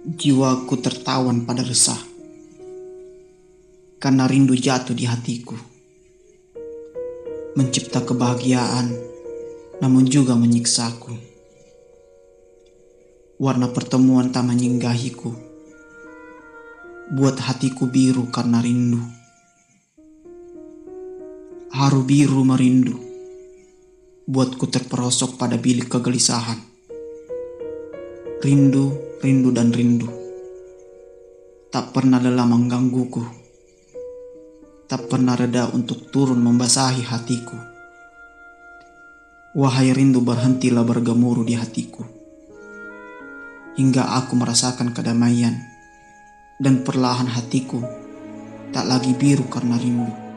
[0.00, 2.00] Jiwaku tertawan pada resah
[4.00, 5.52] karena rindu jatuh di hatiku.
[7.52, 8.96] Mencipta kebahagiaan
[9.84, 11.12] namun juga menyiksaku.
[13.44, 15.36] Warna pertemuan tak menyinggahiku.
[17.12, 19.04] Buat hatiku biru karena rindu.
[21.76, 22.96] Haru biru merindu.
[24.24, 26.56] Buatku terperosok pada bilik kegelisahan.
[28.40, 30.08] Rindu, rindu dan rindu.
[31.68, 33.20] Tak pernah lelah menggangguku.
[34.88, 37.52] Tak pernah reda untuk turun membasahi hatiku.
[39.60, 42.00] Wahai rindu berhentilah bergemuruh di hatiku.
[43.76, 45.52] Hingga aku merasakan kedamaian
[46.56, 47.84] dan perlahan hatiku
[48.72, 50.29] tak lagi biru karena rindu.